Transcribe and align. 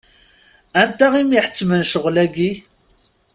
Anta 0.81 1.07
i 1.21 1.23
m-iḥettmen 1.25 1.85
ccɣel-agi? 1.89 2.51